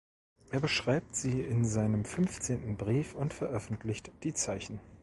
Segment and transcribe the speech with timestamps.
[0.49, 4.79] Er beschreibt sie in seinem fünfzehnten Brief und veröffentlicht die Zeichen.